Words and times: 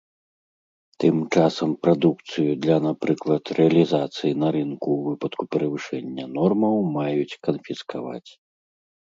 Тым 1.01 1.15
часам 1.35 1.69
прадукцыю 1.83 2.51
для, 2.63 2.77
напрыклад, 2.87 3.43
рэалізацыі 3.59 4.31
на 4.45 4.49
рынку 4.57 4.89
ў 4.95 5.01
выпадку 5.13 5.43
перавышэння 5.57 6.25
нормаў 6.39 6.75
маюць 6.97 7.39
канфіскаваць. 7.51 8.31